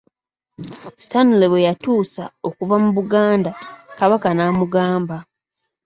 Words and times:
Stanley 1.03 1.47
bwe 1.51 1.65
yatuusa 1.67 2.23
okuva 2.47 2.75
mu 2.83 2.89
Buganda, 2.97 3.51
Kabaka 3.97 4.29
n'amugamba. 4.33 5.17